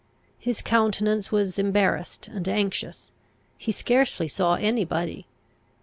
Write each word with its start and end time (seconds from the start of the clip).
His 0.39 0.63
countenance 0.63 1.31
was 1.31 1.59
embarrassed 1.59 2.27
and 2.27 2.49
anxious; 2.49 3.11
he 3.59 3.71
scarcely 3.71 4.27
saw 4.27 4.55
any 4.55 4.83
body. 4.83 5.27